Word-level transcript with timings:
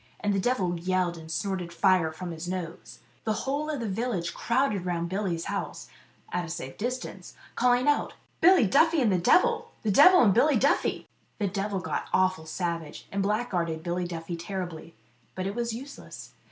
And 0.19 0.33
the 0.33 0.39
devil 0.39 0.79
yelled, 0.79 1.15
and 1.15 1.31
snorted 1.31 1.71
fire 1.71 2.11
from 2.11 2.31
his 2.31 2.47
nose. 2.47 3.01
The 3.23 3.33
whole 3.45 3.69
of 3.69 3.79
the 3.79 3.87
village 3.87 4.33
crowded 4.33 4.83
round 4.83 5.09
Billy's 5.09 5.45
house 5.45 5.89
at 6.33 6.43
a 6.43 6.49
safe 6.49 6.75
distance 6.79 7.35
calling 7.55 7.87
out, 7.87 8.15
"Billy 8.41 8.63
and 8.99 9.11
the 9.11 9.19
devil! 9.19 9.69
The 9.83 9.91
devil 9.91 10.23
and 10.23 10.33
Billy 10.33 10.55
Duffy!" 10.57 11.07
The 11.37 11.45
devil 11.49 11.79
got 11.79 12.07
awful 12.13 12.47
savage, 12.47 13.07
and 13.11 13.23
blackguarded 13.23 13.83
Billy 13.83 14.05
Duffy 14.07 14.35
terribly; 14.35 14.95
but 15.35 15.45
it 15.45 15.53
was 15.53 15.71
useless. 15.71 16.31